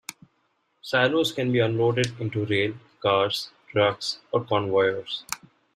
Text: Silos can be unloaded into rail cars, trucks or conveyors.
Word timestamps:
Silos 0.81 1.31
can 1.31 1.51
be 1.51 1.59
unloaded 1.59 2.19
into 2.19 2.43
rail 2.47 2.73
cars, 3.03 3.51
trucks 3.71 4.17
or 4.31 4.43
conveyors. 4.43 5.23